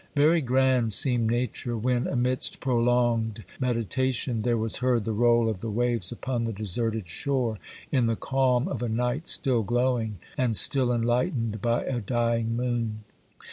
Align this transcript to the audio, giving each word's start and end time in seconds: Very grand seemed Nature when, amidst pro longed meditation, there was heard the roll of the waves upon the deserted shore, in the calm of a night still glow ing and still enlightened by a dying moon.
Very 0.15 0.41
grand 0.41 0.93
seemed 0.93 1.29
Nature 1.29 1.77
when, 1.77 2.07
amidst 2.07 2.59
pro 2.59 2.79
longed 2.79 3.43
meditation, 3.59 4.41
there 4.41 4.57
was 4.57 4.77
heard 4.77 5.05
the 5.05 5.11
roll 5.11 5.47
of 5.47 5.59
the 5.59 5.69
waves 5.69 6.11
upon 6.11 6.43
the 6.45 6.51
deserted 6.51 7.07
shore, 7.07 7.59
in 7.91 8.07
the 8.07 8.15
calm 8.15 8.67
of 8.67 8.81
a 8.81 8.89
night 8.89 9.27
still 9.27 9.61
glow 9.61 9.99
ing 9.99 10.17
and 10.39 10.57
still 10.57 10.91
enlightened 10.91 11.61
by 11.61 11.83
a 11.83 11.99
dying 11.99 12.55
moon. 12.55 13.03